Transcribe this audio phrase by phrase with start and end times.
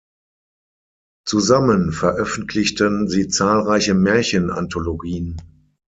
[1.27, 5.37] Zusammen veröffentlichten sie zahlreiche Märchen-Anthologien.